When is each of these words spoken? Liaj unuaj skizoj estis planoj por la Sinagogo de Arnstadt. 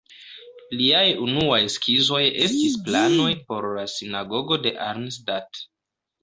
Liaj 0.77 1.03
unuaj 1.25 1.59
skizoj 1.73 2.21
estis 2.45 2.79
planoj 2.87 3.29
por 3.53 3.69
la 3.81 3.85
Sinagogo 3.97 4.59
de 4.65 4.73
Arnstadt. 4.89 5.63